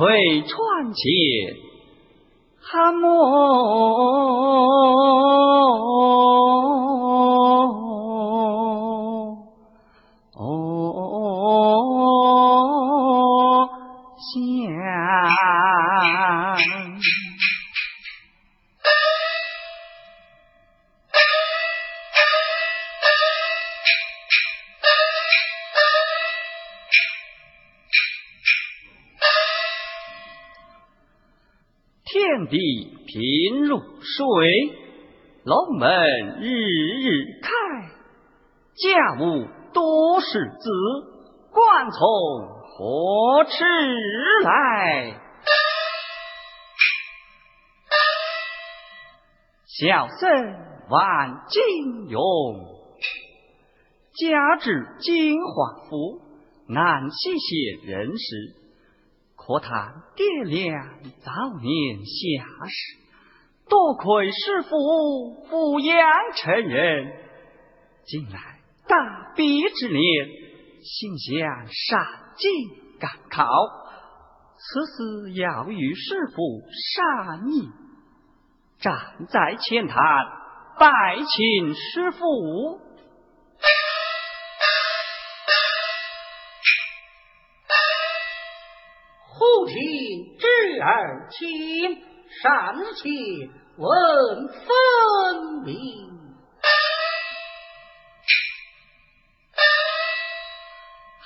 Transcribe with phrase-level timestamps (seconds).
[0.00, 1.04] 风吹船前
[2.58, 3.10] 寒梦。
[41.90, 41.98] 从
[42.64, 43.50] 何处
[44.44, 45.20] 来？
[49.66, 50.30] 小生
[50.90, 52.20] 万金勇，
[54.14, 56.20] 家至金华府，
[56.68, 58.56] 南西县人士。
[59.36, 61.32] 可叹爹娘早
[61.62, 62.98] 年下世，
[63.68, 64.76] 多亏师父
[65.48, 65.96] 抚养
[66.36, 67.12] 成人。
[68.04, 70.28] 近来大笔之年，
[70.82, 73.44] 心想上进赶考，
[74.56, 76.62] 此事要与师傅
[76.94, 77.68] 商议。
[78.78, 79.94] 站在前台
[80.78, 82.80] 拜请师父。
[89.66, 90.48] 听侄
[90.82, 92.02] 儿亲，
[92.42, 94.64] 上前问分
[95.64, 96.19] 明。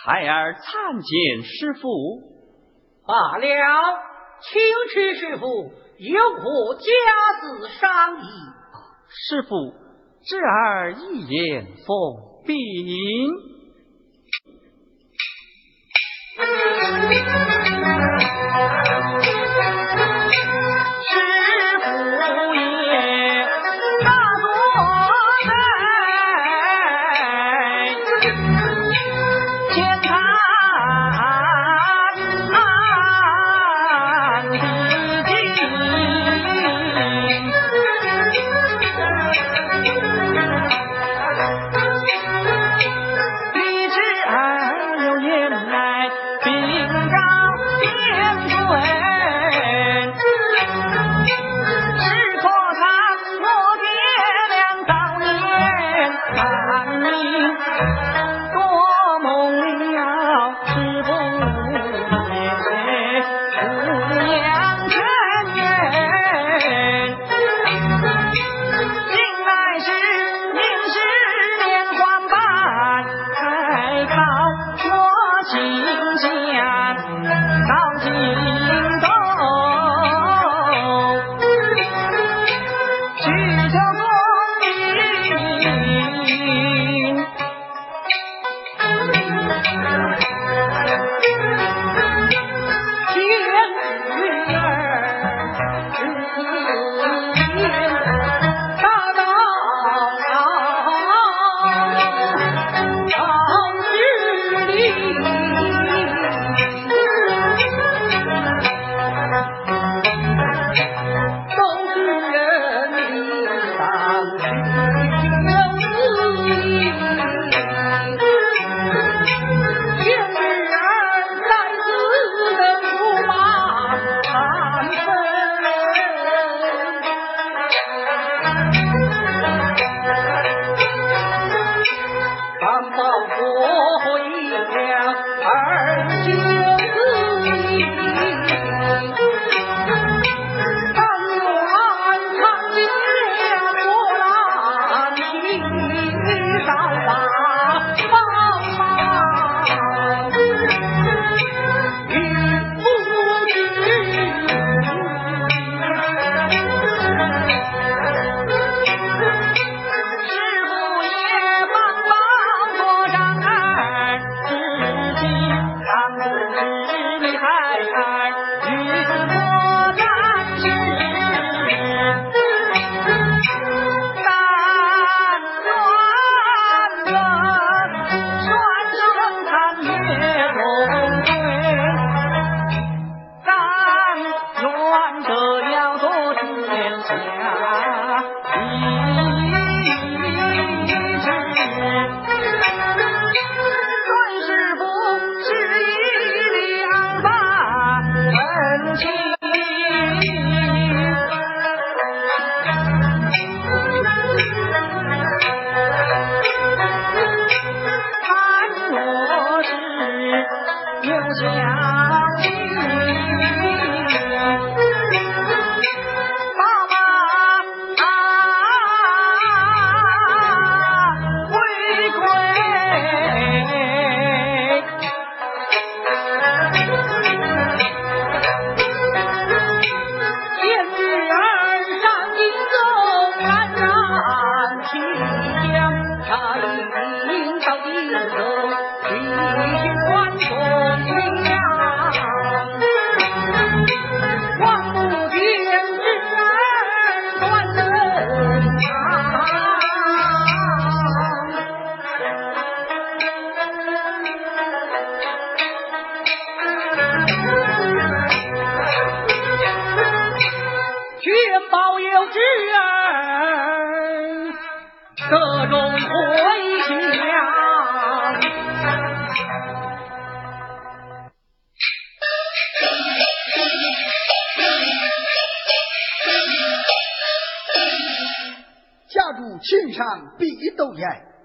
[0.04, 2.20] 孩儿参见师傅。
[3.06, 3.46] 罢了，
[4.42, 4.60] 请
[4.92, 5.46] 去师傅
[5.98, 6.84] 有何家
[7.40, 8.26] 事商议？
[9.08, 9.72] 师傅，
[10.26, 12.54] 侄儿一言奉禀。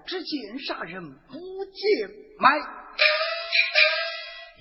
[0.06, 2.58] 只见杀人不见埋，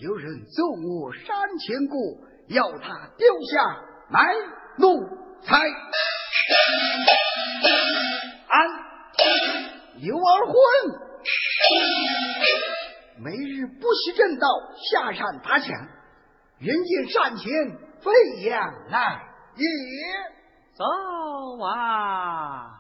[0.02, 1.98] 有人走我山前过，
[2.48, 4.22] 要他丢下买
[4.78, 5.08] 奴
[5.42, 5.58] 才。
[8.48, 8.70] 俺
[10.02, 10.54] 有二婚，
[13.24, 14.48] 每日不惜正道
[14.92, 15.68] 下山打抢，
[16.60, 17.44] 人见山前
[18.02, 18.12] 飞
[18.48, 19.22] 扬来
[19.56, 19.66] 也。
[20.76, 20.86] 走
[21.66, 22.79] 啊！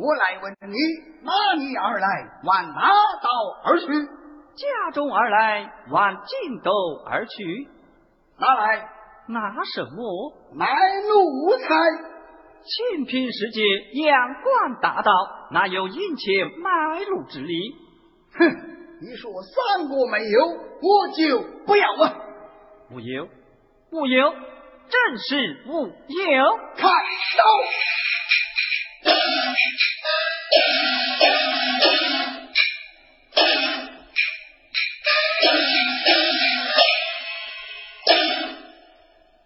[0.00, 0.76] 我来问你，
[1.24, 2.06] 哪里而来？
[2.44, 2.88] 往哪
[3.20, 3.28] 道
[3.64, 3.86] 而去？
[3.86, 6.70] 家中而来，往尽斗
[7.04, 7.68] 而去。
[8.38, 8.88] 拿来
[9.26, 10.32] 拿什么？
[10.54, 10.66] 卖
[11.08, 11.68] 奴才。
[12.62, 13.62] 清平世界，
[14.04, 15.10] 阳关大道，
[15.50, 17.54] 哪有殷切买路之理？
[18.38, 18.46] 哼！
[19.00, 22.16] 你说三国没有，我就不要了。
[22.92, 23.28] 无有，
[23.90, 26.56] 无有，正是无有。
[26.76, 27.44] 开刀。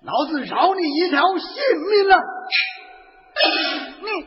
[0.04, 1.46] 老子饶你一条性
[1.90, 2.16] 命了！
[4.02, 4.26] 你。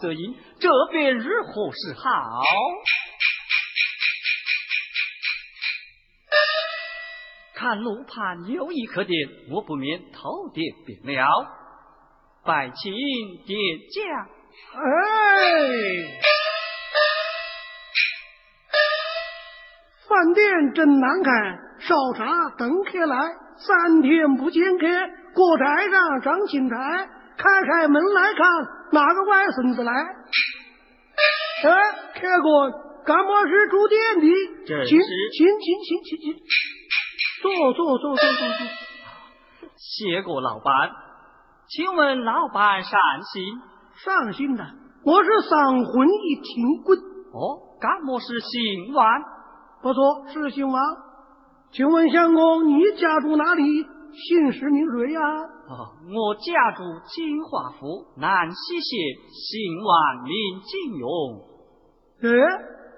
[0.00, 2.40] 则阴，这便如何是好？
[7.54, 11.26] 看路旁有一可点，我不免头点便了。
[12.44, 12.92] 拜请
[13.44, 13.58] 殿
[13.90, 14.00] 下。
[14.74, 14.78] 哎，
[20.08, 23.16] 饭店真难看，烧茶等客来，
[23.56, 24.86] 三天不见客，
[25.34, 26.76] 锅台上长青苔。
[27.38, 28.44] 开开门来看，
[28.92, 29.92] 哪个外孙子来？
[31.64, 31.70] 哎，
[32.14, 32.72] 客官，
[33.04, 34.26] 干么是住店的？
[34.86, 36.34] 请请请请请请，
[37.42, 38.66] 坐坐坐坐坐坐。
[39.76, 40.90] 谢过老板，
[41.68, 43.00] 请问老板善
[43.32, 43.60] 心？
[44.04, 44.64] 善心的，
[45.04, 46.98] 我是三魂一停棍。
[47.32, 49.06] 哦，干么是姓王？
[49.82, 50.80] 不错，是姓王。
[51.72, 53.62] 请问相公，你家住哪里？
[54.12, 55.20] 姓氏名谁呀？
[55.20, 58.98] 哦，我家住金华府南溪县，
[59.30, 60.32] 姓王，名
[60.62, 61.06] 金勇。
[62.22, 62.26] 哎，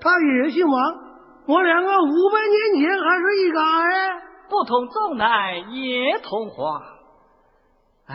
[0.01, 1.11] 他也姓王。
[1.47, 6.81] 我两个五百年前还是一家哎，不同宗来也同花。
[8.07, 8.15] 哎，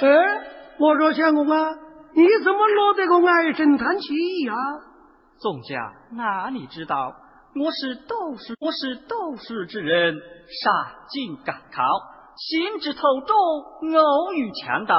[0.00, 0.08] 哎，
[0.78, 1.74] 我说相公啊，
[2.14, 4.14] 你怎么落得个唉声叹气
[4.46, 4.54] 呀？
[5.38, 7.14] 宋家哪里知道，
[7.54, 10.70] 我是斗士，我是斗士之人，杀
[11.08, 11.82] 尽赶考，
[12.34, 14.96] 心智头重，偶遇强盗，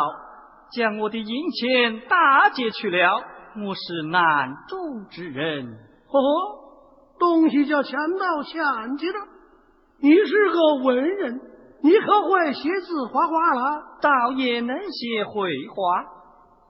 [0.71, 3.23] 将我的银钱打劫去了。
[3.55, 6.19] 我是难中之人，哦，
[7.17, 9.15] 东西叫强盗抢去了。
[9.99, 11.41] 你是个文人，
[11.81, 13.81] 你可会写字画画了？
[13.99, 15.83] 倒也能写绘画。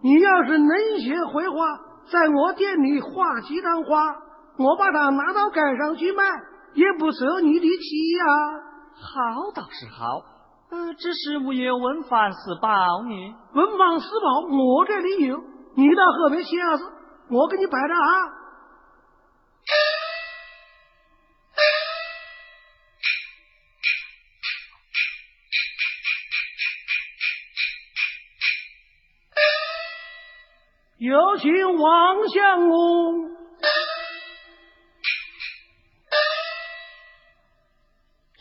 [0.01, 1.57] 你要是能写绘画，
[2.09, 4.15] 在我店里画几张画，
[4.57, 6.23] 我把它拿到街上去卖，
[6.73, 8.25] 也不收你的气呀。
[8.95, 10.21] 好倒是好，
[10.69, 12.69] 呃，只是我有文房四宝
[13.03, 13.35] 呢。
[13.53, 15.37] 文房四宝我这里有。
[15.75, 16.83] 你到河边写下子，
[17.29, 18.43] 我给你摆着啊！
[30.99, 33.31] 有请王相公，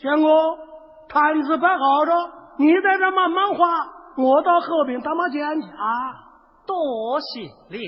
[0.03, 0.29] 相公，
[1.07, 2.11] 摊子摆好着，
[2.57, 3.65] 你在这慢慢画，
[4.17, 6.27] 我到河边打麻将去啊！
[6.67, 7.83] 多谢了。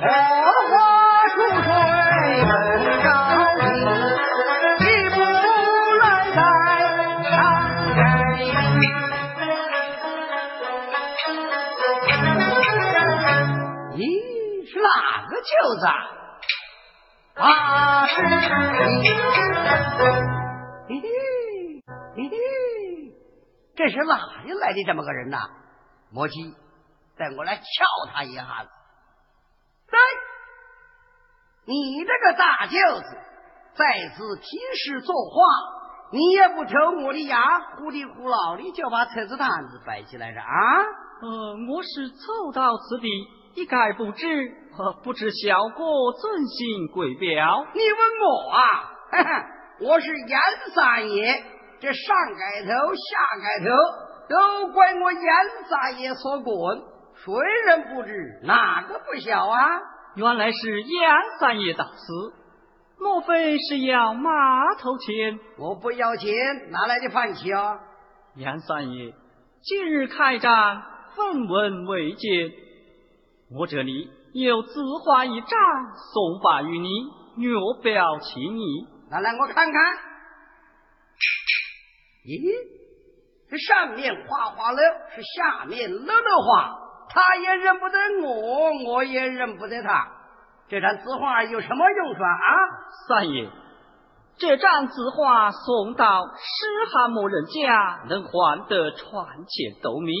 [0.00, 0.74] 火花
[1.34, 1.68] 出水
[2.44, 2.54] 很
[3.02, 3.06] 着
[3.58, 5.16] 急一步
[5.98, 6.46] 来来
[13.96, 13.98] 咦
[14.70, 14.86] 是哪
[15.26, 15.50] 个舅
[15.80, 15.90] 子啊
[17.34, 17.44] 啊
[23.74, 24.14] 这是哪
[24.44, 25.38] 里来的这么个人呐
[26.10, 26.54] 魔鸡
[27.16, 27.62] 带我来撬
[28.12, 28.77] 他一下子。
[29.90, 29.98] 来，
[31.66, 33.16] 你这个大舅子
[33.74, 33.84] 在
[34.16, 34.44] 此平
[34.76, 35.38] 时作画，
[36.12, 36.72] 你也不瞅
[37.04, 40.82] 我的牙，糊里糊脑的就把车子摊子摆起来了啊？
[41.20, 43.08] 呃，我是走到此地，
[43.54, 44.26] 一概不知，
[45.02, 47.66] 不知小哥，尊姓贵表。
[47.74, 49.44] 你问我啊？
[49.80, 50.40] 我是严
[50.74, 51.42] 三爷，
[51.80, 53.70] 这上盖头下盖头。
[54.28, 55.22] 都怪我严
[55.70, 56.82] 三爷所棍，
[57.24, 57.34] 谁
[57.66, 58.40] 人不知？
[58.44, 59.58] 哪个不晓啊？
[60.14, 62.32] 原来是杨三爷到此，
[62.98, 65.38] 莫非是要码头钱？
[65.58, 66.32] 我不要钱，
[66.70, 67.78] 哪来的饭吃啊？
[68.36, 69.12] 杨三爷，
[69.62, 70.82] 今日开战，
[71.14, 72.52] 分文未见，
[73.56, 75.50] 我这里有字画一张，
[76.12, 76.88] 送发于你，
[77.36, 78.86] 略表情意。
[79.10, 79.74] 拿来我看看。
[82.24, 82.78] 咦？
[83.50, 84.78] 这上面画花了，
[85.14, 86.78] 是下面乐乐画，
[87.18, 90.06] 他也认不得我，我也认不得他。
[90.68, 92.28] 这张字画有什么用处啊？
[93.08, 93.50] 三爷，
[94.36, 100.12] 这张字画送到诗汉某人家，能换得传钱斗米，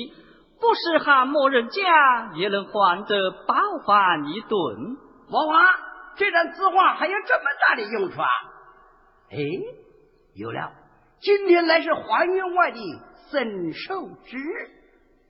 [0.60, 3.54] 不是汉末人家也能换得饱
[3.86, 4.50] 饭一顿。
[5.30, 5.54] 莫话
[6.16, 8.28] 这张字画还有这么大的用处啊！
[9.30, 9.36] 哎，
[10.34, 10.72] 有了，
[11.20, 12.80] 今天乃是还员外的
[13.30, 14.77] 神寿之日，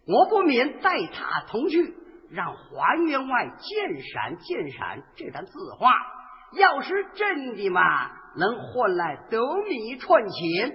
[0.09, 1.95] 我不免带他同去，
[2.31, 5.93] 让还员外鉴赏鉴赏这张字画。
[6.53, 7.83] 要是真的嘛，
[8.37, 10.73] 能换来斗米串钱，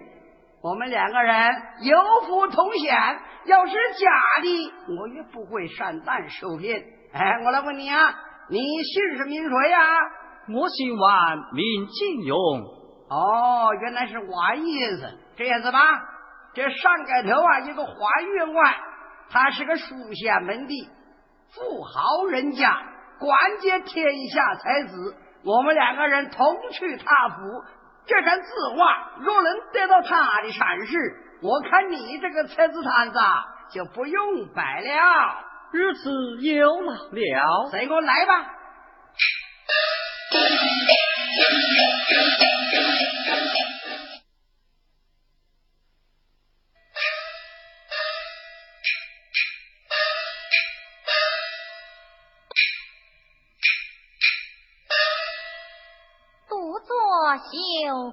[0.62, 6.84] 我们两个人有福同享；要是假的，我也不会上当受骗。
[7.12, 8.13] 哎，我来问你啊，
[8.49, 9.79] 你姓什么名谁呀？
[10.53, 12.38] 我姓王，名金勇。
[13.10, 15.79] 哦，原来是王先生，这样子吧。
[16.53, 17.95] 这上盖头啊，一个黄
[18.36, 18.75] 员外，
[19.29, 20.89] 他是个书香门第，
[21.53, 22.75] 富豪人家，
[23.19, 25.15] 官接天下才子。
[25.43, 27.36] 我们两个人同去他府，
[28.05, 30.97] 这张字画若能得到他的赏识，
[31.41, 33.19] 我看你这个车子摊子
[33.71, 35.36] 就不用摆了。
[35.71, 36.09] 如此
[36.41, 38.45] 有了了，随我来吧。
[57.53, 58.11] 有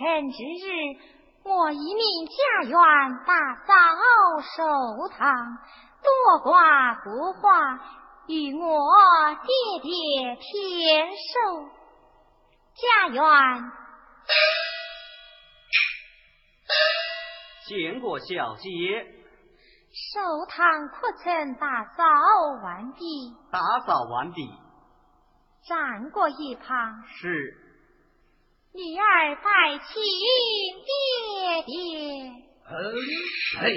[0.00, 0.32] 贵。
[0.32, 0.66] 之日，
[1.44, 2.74] 我一命家园
[3.26, 3.34] 打
[3.66, 3.72] 扫
[4.40, 5.58] 寿堂，
[6.02, 7.78] 多挂国画，
[8.26, 8.64] 与我
[9.42, 11.68] 爹爹天寿。
[12.74, 13.22] 家园
[17.66, 18.70] 见过小姐。
[19.92, 22.04] 寿堂可曾打扫
[22.62, 23.34] 完毕？
[23.50, 24.48] 打扫完毕。
[25.68, 27.02] 站过一旁。
[27.06, 27.69] 是。
[28.72, 30.00] 女儿拜请
[30.86, 30.92] 爹
[31.66, 31.74] 爹。
[32.68, 32.72] 嗯，
[33.58, 33.74] 嘿。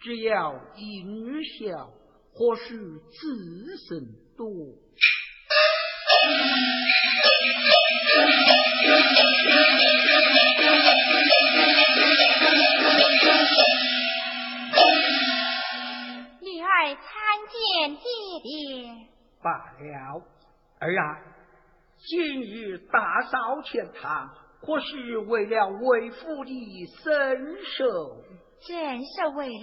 [0.00, 1.92] 只要一女小，
[2.32, 4.02] 或许子孙
[4.36, 4.48] 多。
[17.14, 18.02] 参见爹
[18.42, 19.06] 爹。
[19.40, 19.48] 罢
[19.78, 20.26] 了，
[20.80, 21.22] 儿啊，
[21.96, 27.84] 今日大扫前堂，或是为了为父的身寿？
[28.66, 29.60] 正是为了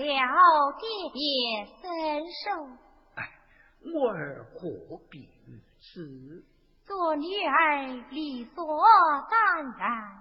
[0.79, 2.45] 爹爹身寿。
[3.15, 3.29] 哎，
[3.93, 6.45] 我儿何必如此？
[6.85, 8.65] 做女儿理所
[9.29, 10.19] 当然，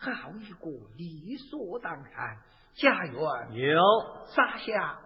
[0.00, 2.36] 好一个理所当然！
[2.74, 3.80] 家园有
[4.26, 5.00] 撒下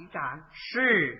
[0.00, 1.18] 百张是。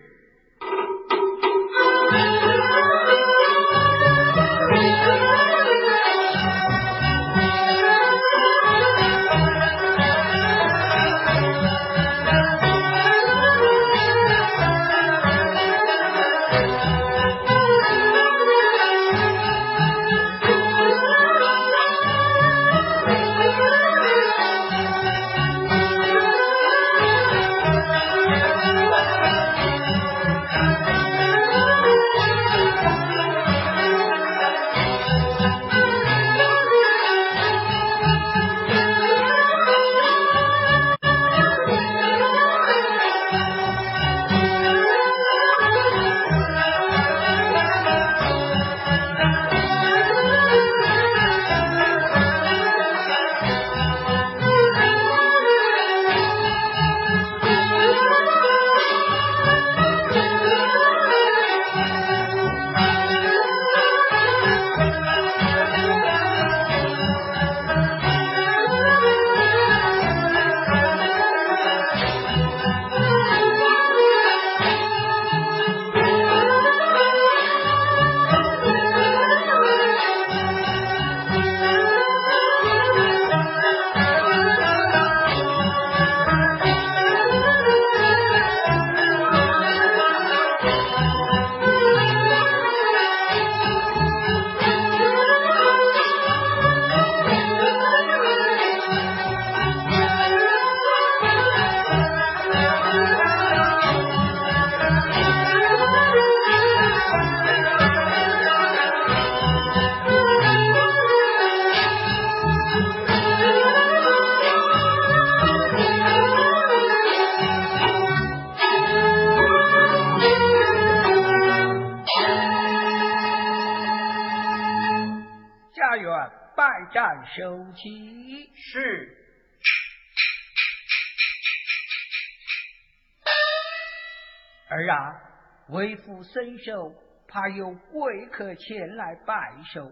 [134.70, 135.20] 儿啊，
[135.68, 136.94] 为父伸手，
[137.28, 139.90] 怕有贵客前来拜寿，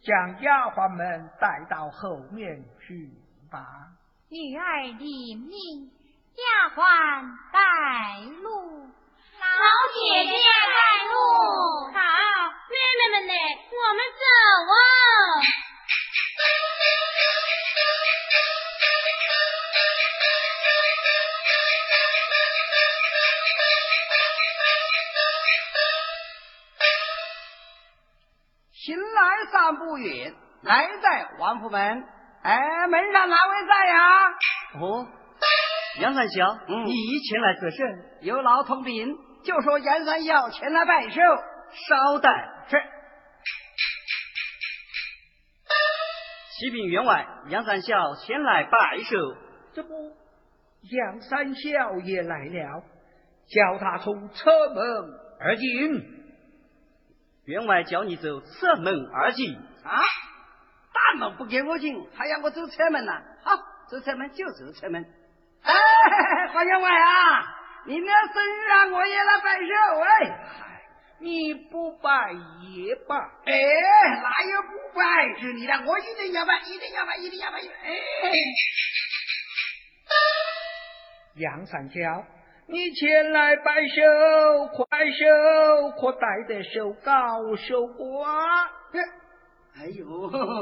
[0.00, 3.10] 将丫鬟们带到后面去
[3.50, 3.60] 吧。
[4.30, 5.90] 女儿领命，
[6.34, 6.80] 丫鬟
[7.52, 7.58] 带
[8.42, 8.88] 路。
[9.40, 9.46] 老
[9.94, 11.12] 姐姐带路。
[11.92, 11.98] 好，
[12.68, 13.32] 妹妹们呢？
[13.72, 14.24] 我们走
[14.70, 14.74] 啊！
[28.90, 31.80] 新来散不远，来在王府门。
[32.42, 34.28] 哎，门上哪位在呀？
[34.80, 35.06] 哦，
[36.00, 38.04] 杨三小，嗯你前来作甚？
[38.22, 41.20] 有老通禀，就说杨三要前来拜寿。
[41.88, 42.30] 稍待，
[42.68, 42.82] 是。
[46.58, 49.16] 启禀员外，杨三小前来拜寿。
[49.72, 50.16] 这不，
[50.90, 52.82] 杨三小也来了，
[53.46, 54.84] 叫他从车门
[55.38, 56.16] 而进。
[57.50, 59.54] 员外叫你走侧门而进。
[59.84, 60.02] 啊！
[60.92, 63.12] 大门不给我进，还要我走侧门呢？
[63.42, 63.56] 好，
[63.88, 65.04] 走侧门就走侧门。
[65.62, 65.72] 哎，
[66.52, 70.08] 黄员外啊，你那生日啊，我也来拜寿哎。
[71.22, 73.14] 你不拜也罢。
[73.44, 73.52] 哎，
[74.22, 75.72] 哪有不拜是你的？
[75.86, 77.58] 我一定要拜，一定要拜，一定要拜。
[77.58, 77.92] 哎，
[81.36, 82.24] 杨三小，
[82.70, 88.64] 你前来拜寿，快手可带得手高手瓜。
[89.76, 90.06] 哎呦，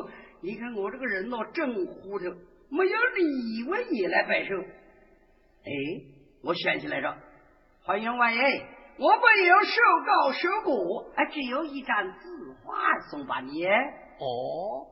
[0.41, 2.25] 你看我这个人哦，真糊涂，
[2.71, 4.55] 没有李文也来拜寿。
[4.57, 5.71] 哎，
[6.43, 7.15] 我想起来了，
[7.85, 8.41] 欢员外爷，
[8.99, 13.67] 我没有手稿手果，哎，只有一张字画送把你。
[13.67, 14.87] 哦，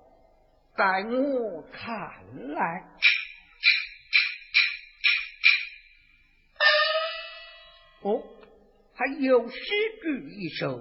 [0.76, 1.96] 在我看
[2.52, 2.84] 来。
[8.06, 8.22] 哦，
[8.94, 9.54] 还有诗
[10.00, 10.78] 句一首。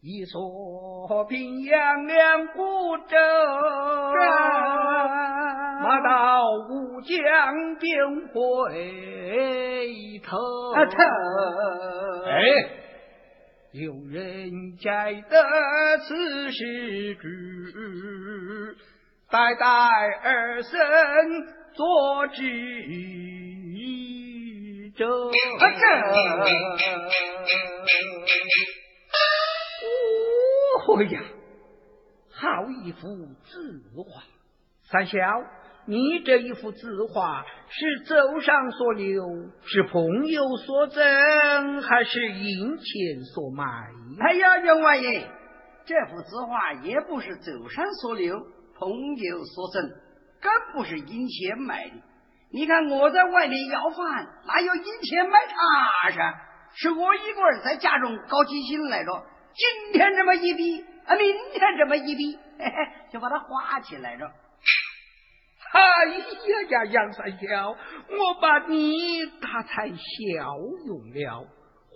[0.00, 3.16] 一说平阳两孤舟，
[5.82, 7.94] 马到乌江便
[8.32, 10.38] 回头。
[10.72, 10.80] 啊，
[12.24, 12.40] 哎，
[13.72, 17.26] 有人摘得此诗句，
[19.28, 19.66] 代代
[20.22, 20.78] 儿孙
[21.74, 22.42] 作知
[24.96, 25.28] 州。
[25.28, 25.32] 啊
[25.70, 25.86] 这。
[30.88, 31.20] 哦呀，
[32.32, 32.42] 好
[32.84, 33.00] 一幅
[33.44, 34.22] 字画！
[34.90, 35.18] 三小，
[35.86, 39.24] 你这一幅字画是奏上所留，
[39.64, 43.64] 是朋友所赠，还是银钱所买？
[44.20, 45.28] 哎呀，员外爷，
[45.84, 48.38] 这幅字画也不是走上所留，
[48.78, 49.90] 朋友所赠，
[50.40, 51.96] 更不是银钱买的。
[52.50, 56.34] 你看我在外面要饭，哪有银钱买茶噻？
[56.74, 59.10] 是我一个人在家中搞起心来着。
[59.54, 62.72] 今天这么一笔，啊，明天这么一笔，嘿嘿，
[63.12, 64.26] 就把它花起来着。
[64.26, 66.24] 哎呀
[66.68, 69.94] 呀，杨三小，我把你打才小
[70.86, 71.46] 用了，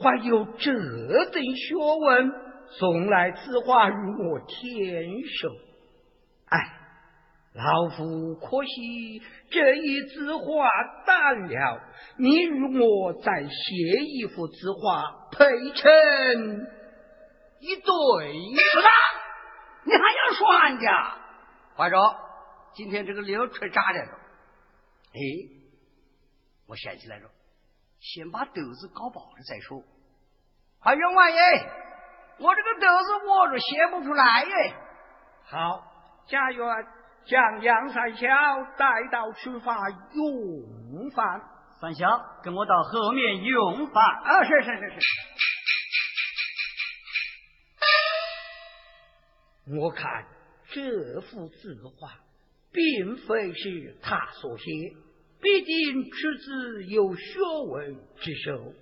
[0.02, 2.32] 还有这等学问，
[2.78, 5.04] 送来此话与我添
[5.40, 5.48] 寿。
[6.46, 6.79] 哎，
[7.52, 10.68] 老夫可惜这一字画
[11.04, 11.80] 淡了，
[12.16, 13.74] 你与我再写
[14.06, 15.90] 一幅字画配成。
[17.58, 18.88] 一对是的，
[19.84, 21.18] 你还要说俺家？
[21.76, 21.96] 怀着，
[22.72, 24.12] 今天这个流吹炸来了。
[25.12, 25.20] 哎，
[26.68, 27.28] 我想起来了，
[27.98, 29.82] 先把豆子搞饱了再说。
[30.80, 31.36] 还员外爷，
[32.38, 34.74] 我这个豆子握着写不出来耶。
[35.44, 35.82] 好，
[36.28, 36.66] 家园
[37.26, 38.26] 将杨三小
[38.76, 39.76] 带到厨房
[40.12, 41.40] 用饭。
[41.80, 42.06] 三小，
[42.42, 44.04] 跟我到后面用饭。
[44.22, 45.00] 啊，是是是是。
[49.78, 50.26] 我看
[50.72, 52.18] 这幅字画，
[52.72, 54.64] 并非是他所写，
[55.40, 58.74] 必定出自有学问之手。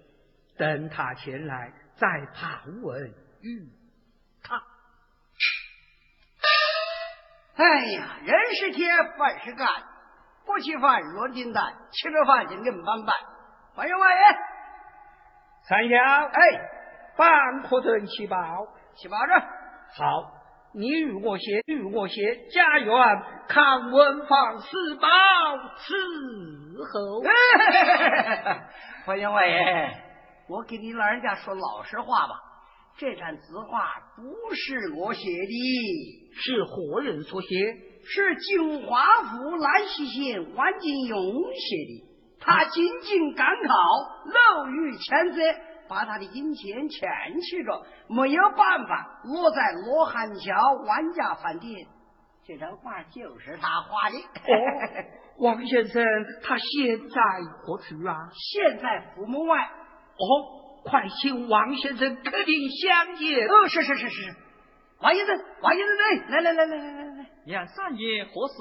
[0.57, 3.69] 等他前来，再盘问与
[7.59, 8.87] 哎呀，人是铁，
[9.19, 9.67] 饭是干，
[10.47, 13.17] 不吃饭落金蛋，吃了饭就硬板板。
[13.75, 14.23] 欢迎万爷，
[15.69, 16.41] 三小，哎，
[17.17, 18.39] 饭可顿吃饱，
[18.97, 19.41] 吃饱着。
[19.97, 20.39] 好。
[20.75, 25.09] 你与我写，与我写，家园看文房四宝
[25.79, 25.89] 伺
[26.85, 27.23] 候。
[29.07, 29.91] 欢迎外爷，
[30.47, 32.35] 我给你老人家说老实话吧，
[32.99, 33.79] 这盏字画
[34.17, 34.25] 不
[34.57, 37.49] 是我写的，是何人所写？
[38.05, 41.17] 是金华府兰溪县王金勇
[41.55, 42.09] 写的。
[42.41, 43.75] 他进京赶考，
[44.27, 45.41] 漏于前责，
[45.89, 47.09] 把他的银钱欠
[47.41, 51.87] 去了，没有办法，落在罗汉桥万家饭店。
[52.45, 54.17] 这张画就是他画的。
[54.17, 54.55] 哦，
[55.39, 56.03] 王先生，
[56.43, 57.21] 他现在
[57.63, 58.29] 何处啊？
[58.33, 59.57] 现在府门外。
[60.19, 60.58] 哦，
[60.89, 63.47] 快请王先生客厅相见。
[63.47, 64.35] 哦，是是是是。
[65.01, 65.97] 王先生，王先生，
[66.31, 67.27] 来来来来来来来。
[67.47, 68.55] 杨三爷何事？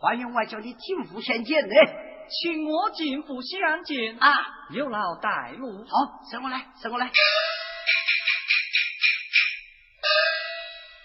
[0.00, 1.74] 王员外叫你进府相见呢，
[2.28, 4.46] 请我进府相见啊！
[4.70, 5.84] 有劳带路。
[5.84, 7.10] 好，伸过来，伸过来。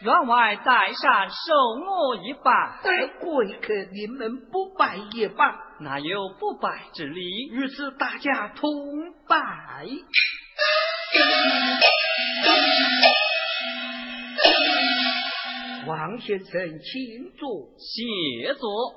[0.01, 1.35] 员外在上受
[1.79, 2.81] 我一拜，
[3.21, 7.21] 贵客临门不拜也罢，哪有不拜之理？
[7.49, 8.69] 于是大家同
[9.27, 9.87] 拜。
[15.85, 16.49] 王先生，
[16.79, 18.93] 请坐，谢坐。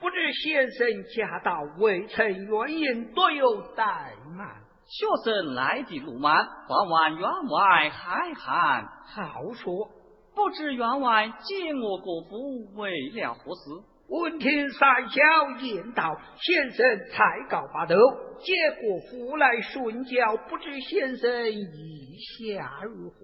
[0.00, 4.62] 不知先生驾到，未曾原因，多有怠慢。
[4.86, 8.86] 学生来的路慢，还望员外海涵。
[9.06, 9.90] 好说，
[10.34, 13.60] 不知员外接我国府为了何事？
[14.08, 15.20] 闻听三小
[15.60, 17.96] 言道，先生才告八斗，
[18.40, 23.16] 接国府来顺教，不知先生意下如何？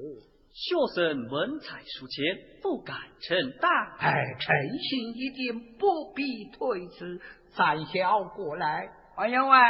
[0.50, 3.68] 学生文采书浅，不敢称大。
[3.98, 6.24] 哎，诚心一点，不必
[6.56, 7.20] 推辞。
[7.52, 9.60] 三小过来，王员外。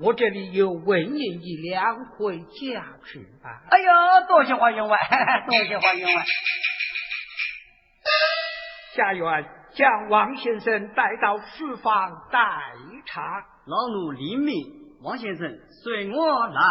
[0.00, 3.64] 我这里有文银一两，回家去吧。
[3.68, 4.96] 哎呦，多谢黄员外，
[5.50, 6.24] 多谢黄员外。
[8.94, 9.44] 家园
[9.78, 12.40] 将王先生带到书房待
[13.06, 13.22] 茶。
[13.64, 14.56] 老奴领命，
[15.02, 15.48] 王先生
[15.84, 16.62] 随我来。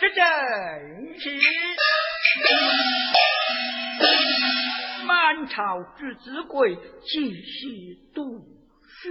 [0.00, 1.30] 这正是。
[5.04, 8.22] 满朝之子贵，几时读
[8.86, 9.10] 书？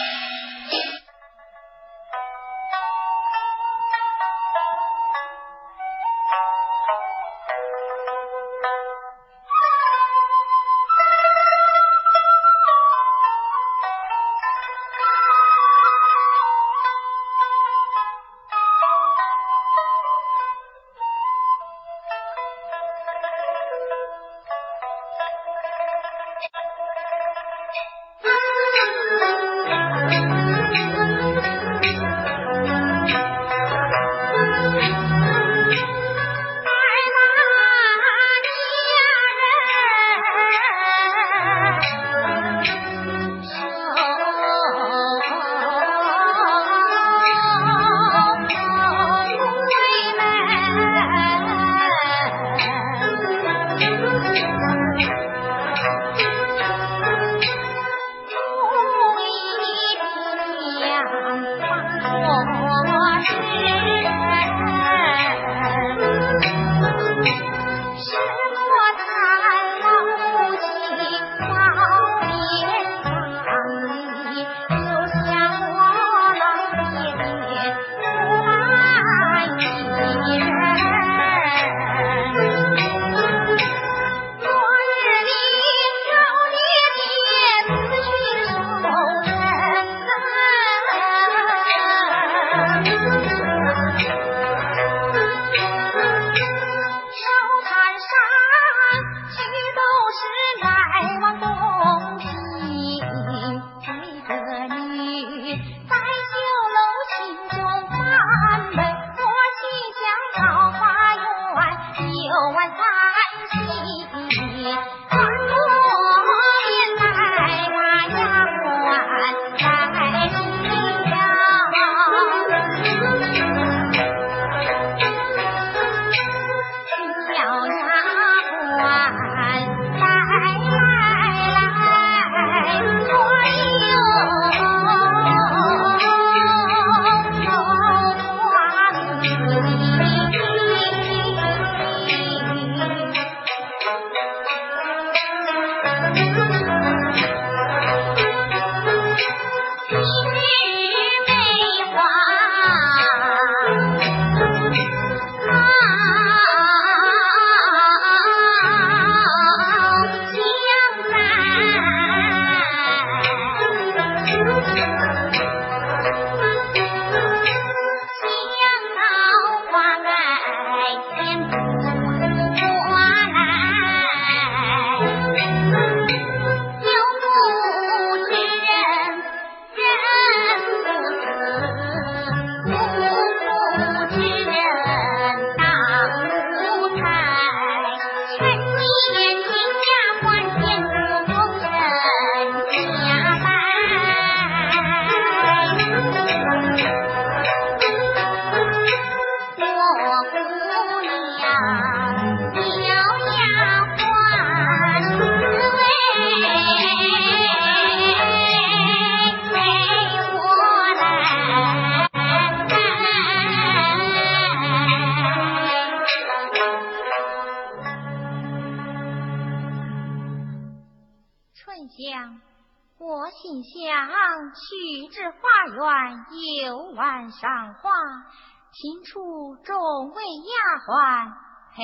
[228.73, 231.31] 请出众位丫鬟
[231.75, 231.79] 陪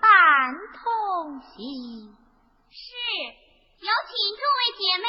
[0.00, 0.08] 伴
[0.74, 2.16] 同行。
[2.70, 2.94] 是，
[3.80, 5.06] 有请众位姐妹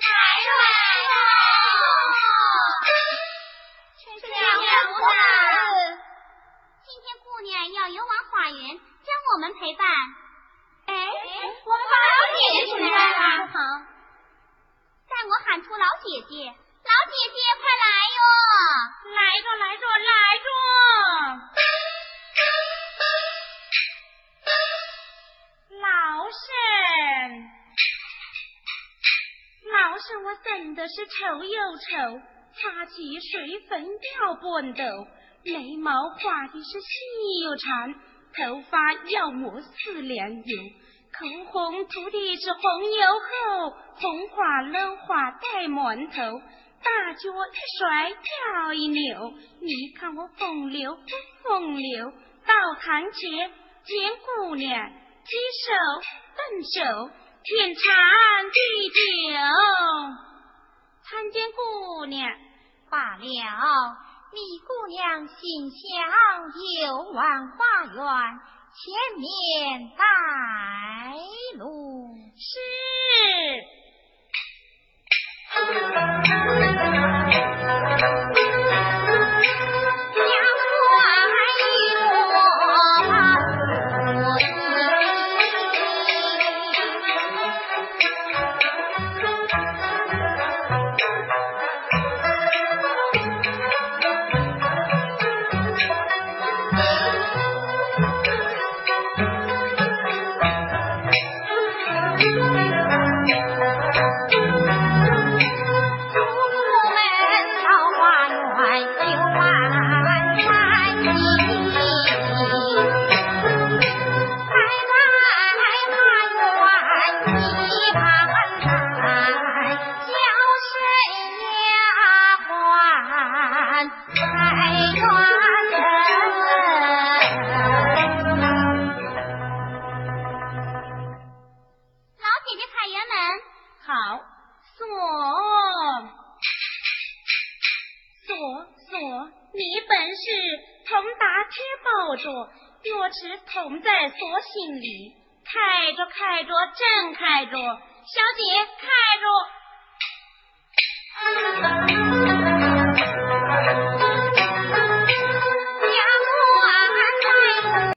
[0.00, 0.08] 来
[0.44, 0.52] 了。
[6.84, 9.86] 今天姑娘要游玩花园，将我们陪伴。
[10.86, 10.92] 哎，
[11.64, 13.18] 我们把老姐姐请来了。
[13.48, 13.54] 好，
[15.08, 16.32] 待我喊出老姐姐，
[16.84, 18.20] 老姐姐快来哟！
[19.16, 20.46] 来着，来着，来着。
[25.80, 25.88] 老
[26.28, 26.52] 婶，
[29.72, 32.20] 老婶，我真的是丑又丑，
[32.52, 33.32] 擦起水
[33.66, 34.84] 粉掉半斗，
[35.42, 36.86] 眉毛画的是细
[37.44, 37.94] 又长，
[38.36, 40.62] 头发要抹四两油，
[41.12, 46.42] 口红涂的是红油厚，红花漏花带馒头。
[46.84, 51.02] 大脚一甩，脚一扭，你看我风流不
[51.42, 52.12] 风流？
[52.46, 53.50] 到堂前
[53.84, 54.90] 见姑娘，
[55.24, 55.72] 举手
[56.36, 57.10] 顿手，
[57.42, 57.82] 天长
[58.50, 58.58] 地
[58.90, 58.94] 久。
[61.04, 62.30] 参见姑娘
[62.90, 63.24] 罢了，
[64.34, 65.80] 你姑娘心想
[66.82, 67.96] 游玩花园，
[68.74, 68.82] 前
[69.18, 70.02] 面带
[71.58, 71.64] 路。
[72.36, 72.60] 是。